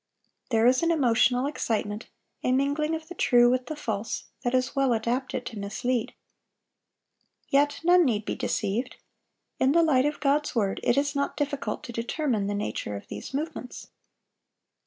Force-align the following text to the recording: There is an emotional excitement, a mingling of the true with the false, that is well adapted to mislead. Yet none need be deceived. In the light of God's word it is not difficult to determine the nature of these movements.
There 0.49 0.65
is 0.65 0.81
an 0.81 0.89
emotional 0.89 1.45
excitement, 1.45 2.09
a 2.41 2.51
mingling 2.51 2.95
of 2.95 3.07
the 3.07 3.13
true 3.13 3.51
with 3.51 3.67
the 3.67 3.75
false, 3.75 4.23
that 4.43 4.55
is 4.55 4.75
well 4.75 4.93
adapted 4.93 5.45
to 5.45 5.59
mislead. 5.59 6.15
Yet 7.49 7.81
none 7.83 8.03
need 8.03 8.25
be 8.25 8.33
deceived. 8.33 8.95
In 9.59 9.73
the 9.73 9.83
light 9.83 10.07
of 10.07 10.19
God's 10.19 10.55
word 10.55 10.79
it 10.81 10.97
is 10.97 11.15
not 11.15 11.37
difficult 11.37 11.83
to 11.83 11.91
determine 11.93 12.47
the 12.47 12.55
nature 12.55 12.95
of 12.95 13.09
these 13.09 13.31
movements. 13.31 13.89